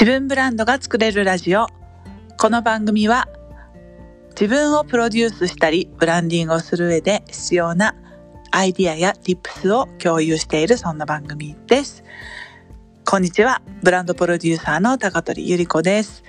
[0.00, 1.66] 自分ブランドが作れるラジオ。
[2.36, 3.28] この番組は
[4.30, 7.96] 自分をプロデュースしたり、ブランディングをする上で必要な
[8.52, 12.04] アイディアや tips を共有しているそんな番組です。
[13.04, 13.60] こんにちは。
[13.82, 16.22] ブランドプロデューサーの高取ゆり子です。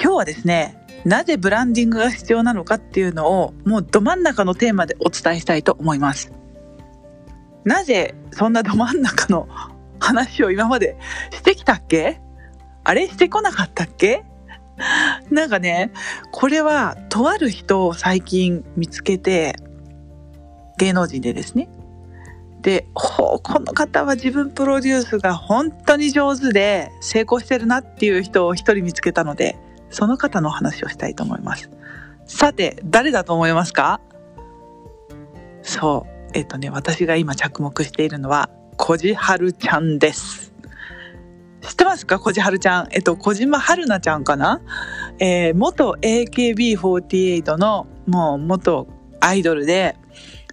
[0.00, 6.30] 今日はですね、なぜブランディングが必要なのかっていうのをもうど真ん中のテーマでお伝えしたいと思います。
[7.64, 9.48] なぜそんなど真ん中の
[9.98, 10.96] 話を今まで
[11.32, 12.20] してきたっけ？
[12.84, 14.24] あれしてこなかったっけ？
[15.30, 15.92] なんかね、
[16.32, 19.56] これはとある人を最近見つけて、
[20.78, 21.68] 芸能人でですね。
[22.60, 29.56] で、ほう、この方は自分プロデュースが本当に上手で成功してるなっていう人を一人見つけたので、
[29.90, 31.70] その方の話をしたいと思います。
[32.26, 34.00] さて、誰だと思いますか？
[35.62, 40.43] そう、えっとね、私が今着目しているのは、こじはるちゃんです。
[41.66, 42.18] 知ってますか？
[42.18, 42.88] こじはるちゃん。
[42.90, 44.60] えっと、小島春菜ちゃんかな？
[45.18, 48.86] えー、元 AKB48 のもう元
[49.20, 49.96] アイドルで、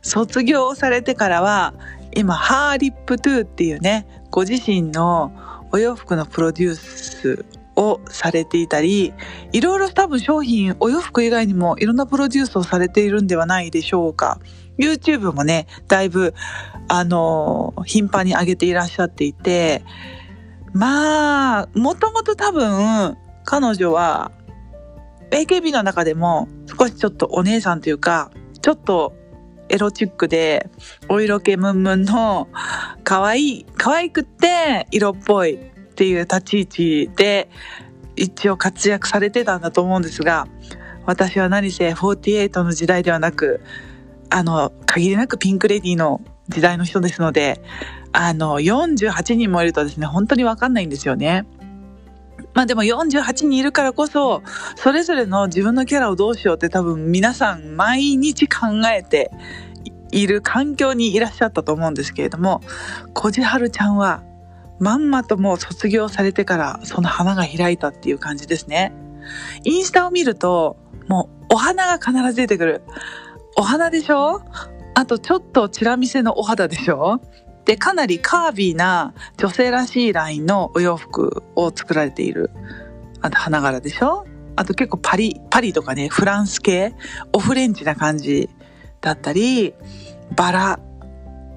[0.02, 1.73] 卒業されてからは、
[2.16, 5.31] 今、ハーリップトゥーっていうね、ご自身の
[5.71, 9.14] お洋服のプロデュースをされていたり、
[9.52, 14.39] いろいろ多分商品、お洋服以外にもいろんなプロデュースをされているんではないでしょうか。
[14.77, 16.33] YouTube もね、だいぶ、
[16.88, 19.83] あの、頻繁に上げていらっしゃっていて、
[20.73, 24.31] まあ、もともと多分、彼女は、
[25.31, 29.14] AKB の中でも少しちょっとお姉さんというか、ちょっと
[29.69, 30.69] エロチックで、
[31.08, 32.49] お色気ムンムンの、
[33.03, 35.59] 可愛い、可愛くって色っぽいっ
[35.95, 37.49] ていう立ち位置で、
[38.16, 40.47] 一応活躍されてたんだと思うんですが、
[41.05, 43.61] 私は何せ48の時代ではなく、
[44.30, 47.61] あの、限りなくピンクレディの時代の人ですので、
[48.14, 51.45] あの、48人もいるとですね、本当にわかんないんですよね。
[52.54, 54.44] まあでも48人いるからこそ、
[54.76, 59.32] それぞれの自分のキャラをどうしようって多分皆さん毎日考えて
[60.11, 62.61] いる環境にいらっしゃったと思うんですけれども、
[63.14, 64.23] こじはるちゃんは
[64.80, 68.92] まんまともう卒業されてからその花が開いたっていう感じですね。
[69.64, 70.76] インスタを見ると、
[71.08, 72.82] もうお花が必ず出てくる。
[73.55, 74.42] お花でしょ？
[74.95, 77.21] あとちょっとチラ見せのお肌でしょ？
[77.71, 82.52] で、かなりカービーな女性らしいラインのお洋服を作られている。
[83.21, 84.26] あと花柄でしょ？
[84.58, 86.93] あと結構パリ、パリとかね、フランス系、
[87.32, 88.49] オフレンジな感じ
[88.99, 89.73] だったり、
[90.36, 90.80] バラ、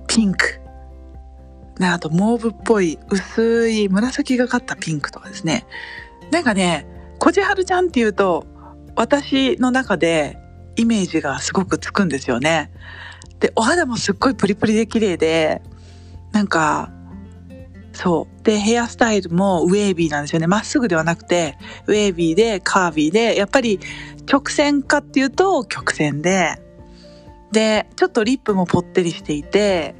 [0.06, 0.60] ピンク、
[1.80, 5.66] あとモーブっぽい薄い紫がかったピンクとかですね。
[6.30, 6.86] なんかね、
[7.18, 8.46] こじはるちゃんっていうと、
[8.94, 10.38] 私の中で
[10.76, 12.70] イメージがすごくつくんですよね。
[13.40, 15.60] で、お肌もすっごいプリプリで綺麗で、
[16.34, 16.90] なんか、
[17.92, 18.44] そう。
[18.44, 20.48] で、ヘアスタイルもウェービーなんですよね。
[20.48, 21.56] まっすぐではなくて、
[21.86, 23.78] ウェービーで、カービーで、やっぱり
[24.26, 26.60] 曲線かっていうと曲線で、
[27.52, 29.94] で、ちょっとリップもぽってりしていて、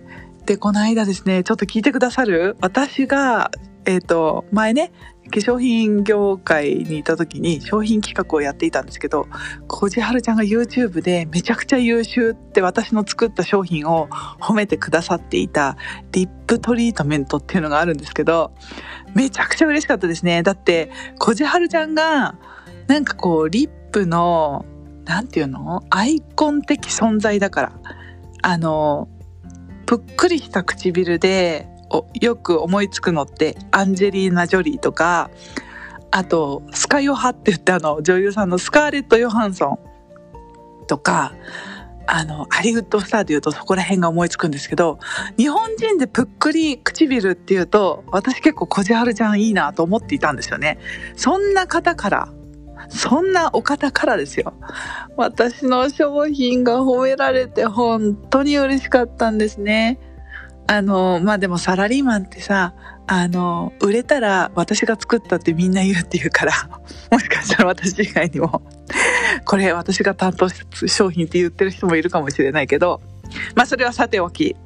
[0.45, 2.57] で、この間ですね、ちょっと聞いてくださる？
[2.61, 3.53] 私が、
[3.87, 4.91] えっ、と、前ね、
[5.25, 9.27] 化粧品業界にいた時に商品企画をやっていたんですけど、
[9.67, 14.09] こじはるちゃんが YouTube でめちゃくちゃ優秀って私の作った商品を
[14.41, 15.77] 褒めてくださっていた
[16.13, 18.53] リップトリートメントっていうのがあるんですけど、
[19.15, 20.43] めちゃくちゃ嬉しかったですね。
[20.43, 22.37] だって、こじはるちゃんが、
[22.87, 24.65] なんかこう、リップの、
[25.05, 25.83] なんていうの？
[25.91, 27.73] アイコン的存在だから。
[28.43, 29.09] あの、
[29.87, 31.69] ぷっくりした唇で、
[32.21, 35.31] よく思いつくのってアンジェリーナ・ジョリーとか
[36.11, 41.35] あとスカヨハって言ってあの女優さんのスカーレット・ヨハンソンとか
[42.07, 44.99] あのハリウッドスターで言うとそこら辺が思いつくんですけど
[45.39, 50.79] 日本人でぷっくり唇っていうと私結構こじはるちゃんいいなと思っていたんですよね。
[51.17, 52.29] そんな方から
[52.89, 54.53] そんなお方からですよ。
[55.17, 59.99] 私の商品が褒められて本当に嬉しかったんですね。
[60.67, 62.75] あの、まあ、でもサラリーマンってさ、
[63.07, 66.53] あの、売れたら私が作ったってみんな言うって言うから、
[67.11, 68.63] もしかしたら私以外にも、
[69.45, 73.03] これ私が担当した商品って言ってる人もいるかもしれないけど、
[73.55, 74.57] まあ、それはさておき、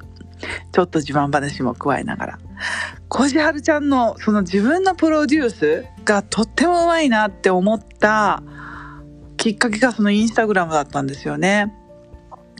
[0.72, 2.38] ちょっと自慢話も加えながら。
[3.08, 8.42] こじはるちゃんのその自分のプロデュースがとってもうまいなって思った
[9.36, 11.72] きっかけがそのインスタグラムだったんですよね。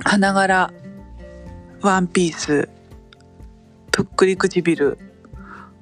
[0.05, 0.73] 花柄、
[1.83, 2.69] ワンピース、
[3.99, 4.97] ぷっくり唇、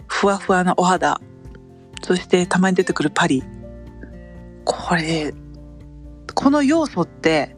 [0.06, 1.20] ふわふわなお肌、
[2.02, 3.44] そしてたまに出てくるパリ。
[4.64, 5.34] これ、
[6.34, 7.56] この要素って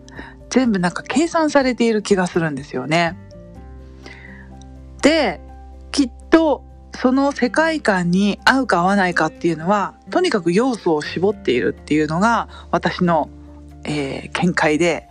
[0.50, 3.16] 全部なんか計算されている気がするんですよね。
[5.00, 5.40] で、
[5.92, 13.30] きっとその世界観に合うか合わないかっていうのはとにかく要素を絞っているっていうのが私の、
[13.84, 15.06] えー、見解で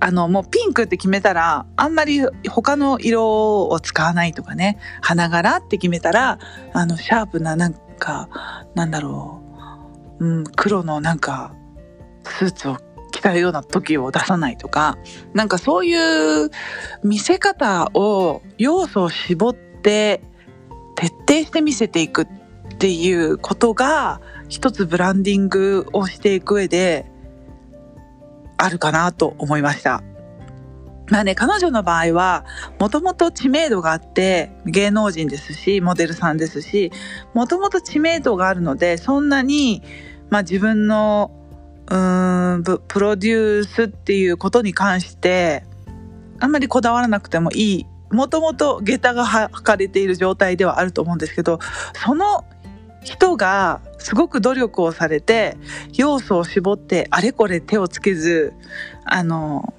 [0.00, 4.78] あのもうピンクって決めたらあんまり他の色を使わないとかね。
[5.00, 6.38] 花柄って決めたら
[6.72, 8.28] あのシャープななんか
[8.74, 9.40] なんだろ
[10.20, 11.54] う、うん、黒のなんか
[12.24, 12.78] スーツを
[13.12, 14.98] 着たような時を出さないとか。
[15.32, 16.50] なんかそういう
[17.02, 20.22] 見せ方を要素を絞って
[20.96, 22.26] 徹底して見せていくっ
[22.78, 27.10] ていうことが一つブランディングをしていく上で
[28.64, 30.02] あるかなと思いました。
[31.10, 32.46] まあね、彼女の場合は、
[32.78, 36.92] もともと知名度があって、芸能人ですし、モデルさんですし、
[37.34, 39.82] もともと知名度があるので、そんなに、
[40.30, 41.30] まあ自分の、
[41.90, 45.64] うん、プロデュースっていうことに関して、
[46.40, 51.58] あんまりこだわらなくてもいいもともと下駄が履かれている状態ではあると思うんですけど
[52.04, 52.44] その
[53.04, 55.56] 人がすごく努力をされて
[55.94, 58.52] 要素を絞ってあれこれ手をつけず
[59.04, 59.74] あの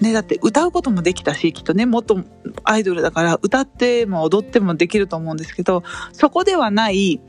[0.00, 2.24] ねだって歌うこともできたしきっとねもっと
[2.64, 5.82] アイドルだから歌っても踊ってもできると思うんですけど
[6.12, 7.20] そこではない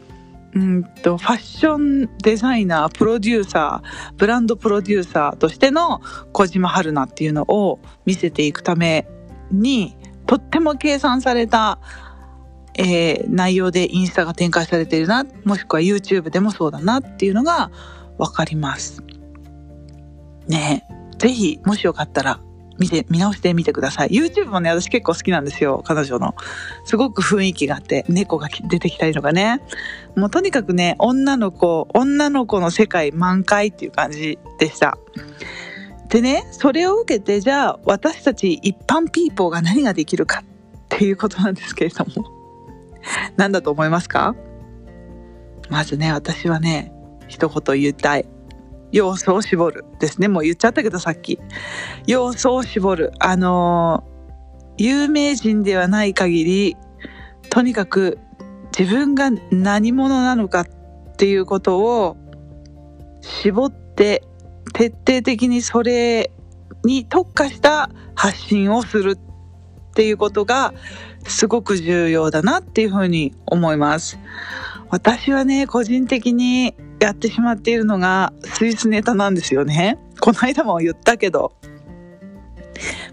[0.54, 9.07] うんとファッションデザイナープロデューサーブランドプロデューサーとしての小島春菜っていうのを見せていくため
[9.52, 9.95] に
[10.30, 11.80] とっても計算された、
[12.81, 17.72] えー、内容でインスタが展開されているな、もしくは YouTube でもそうだなっていうのが
[18.18, 19.04] わかります。
[20.48, 20.86] ね
[21.18, 22.40] ぜひ、もしよかったら、
[22.78, 24.10] 見て、見直してみてください。
[24.12, 26.36] YouTube もね、私結構好きなんですよ、彼女の。
[26.86, 29.62] すごく雰囲気があって、猫が出てきたりとかね。
[30.16, 34.98] もうとにかくね、女の子、女の子の世界満開っていう感じでした。
[36.08, 42.38] でね、それを受けて、じゃあ私たち一般ピーポーが何ができるかっていうことなんですけれども。
[43.38, 44.36] 何だと思いますか？
[45.69, 46.92] まずね、私はね、
[47.28, 48.25] 一言言いたい。
[48.92, 50.28] 要素を絞るですね。
[50.28, 51.40] もう言っちゃったけどさっき。
[52.07, 53.12] 要素を絞る。
[53.19, 56.78] あのー、有名人ではない限り、
[57.50, 58.18] とにかく
[58.78, 60.66] 自分が何者なのかっ
[61.18, 62.18] ていうことを
[63.22, 64.24] 絞って
[64.74, 66.31] 徹底的にそれ
[66.84, 69.29] に特化した発信をするっ
[69.89, 70.74] っていうことが
[71.27, 74.19] すごく重要だなっていうふうに思います。
[74.89, 80.00] 私はね、個人的にやってしまっているのがスイスネタなんですよね。
[80.19, 81.53] この間も言ったけど。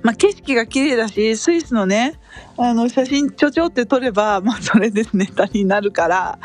[0.02, 2.14] まあ、景色が綺麗だし、スイスのね、
[2.56, 6.38] あの、写真ちょちょって撮れば、まあ、それでネタになるから、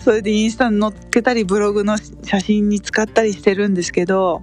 [0.00, 4.42] それでインスタに載っけたりブログの写真に使ったりしてるんですけど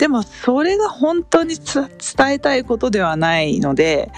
[0.00, 4.10] でもそれが本当に伝えたいことではないので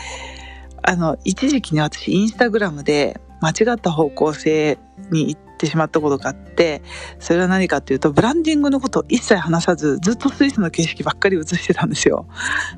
[0.80, 4.78] あの一時期に私インスタグラムで間違った方向性
[5.10, 6.82] に行ってしまったことがあって
[7.18, 12.28] それは何かっていうとブランディングのことを一切話さずずっとスイスの景色ばっかり映してたんですよ。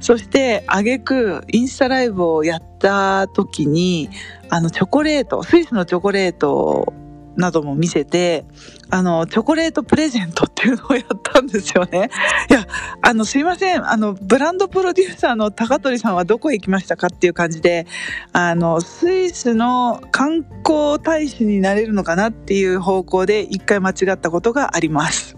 [0.01, 4.09] そして挙句インスタライブをやった時に
[4.49, 6.95] あのチョコレートスイスのチョコレート
[7.37, 8.45] なども見せて、
[8.91, 12.11] あの、チョコレートプレゼントっていうのをやったんですよね。
[12.51, 12.67] いや、
[13.03, 13.91] あの、すいません。
[13.91, 17.87] あの、ブランドプロデューサーの高取さんはどこへ行きましたかっていう感じで、
[18.33, 25.37] あの、スイスの観光大使になれるのかなっていう方向で一回間違ったことがあります。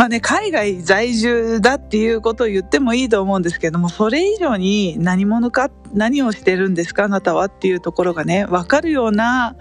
[0.00, 9.56] まあね、海外在住だっていうことを言ってもいいと思うんですけども、それ以上に何者か、何をしてるんですかあなたはっていうところがね、わかるような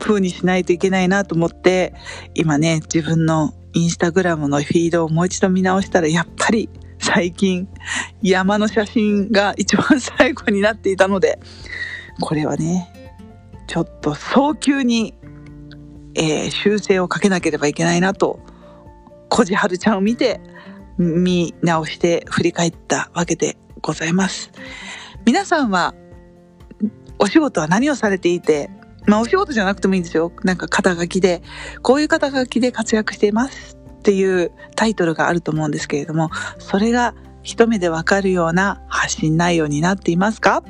[0.00, 1.94] 風にしないといけないなと思って、
[2.34, 7.68] 今ね、自分のインスタグラムのフィードをもう一度見直したら、やっぱり最近
[8.22, 11.38] 山の写真が一番最後になっていたので、
[12.20, 12.92] これはね、
[13.68, 15.14] ちょっと早急に、
[16.16, 18.40] えー、修正をかけなければいけないなと
[19.30, 20.40] こじはるちゃんを見て、
[20.98, 24.50] 見直して振り返ったわけでございます。
[25.24, 25.94] 皆さんは、
[27.18, 28.70] お仕事は何をされていて、
[29.06, 30.32] まあお仕事じゃなくてもいいんですよ。
[30.42, 31.42] なんか肩書きで、
[31.80, 40.62] こういう肩書きで活躍していますっていうタイトルがあると思うんですけれども、それが一目でわかるような発信内容になっていますか？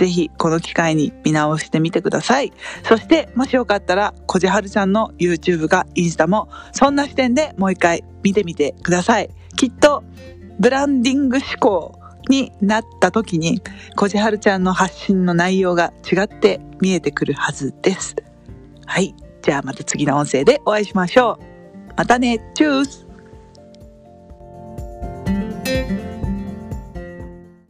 [0.00, 2.54] ぜひこの機会に見直してみてください。
[2.84, 9.28] そしてもしよかったら、こじはるちゃんの YouTube かインスタもそんな視点でもう一回見てみてください。
[9.58, 10.02] きっと
[10.58, 13.60] ブランディング思考になった時に、
[13.94, 18.16] こじはるちゃんの発信の内容が違って見えてくるはずです。
[18.86, 19.14] はい。
[19.42, 21.38] じゃあまた次の音声でお会いしましょ
[21.90, 21.92] う。
[21.94, 22.40] またね。
[22.54, 23.09] チュース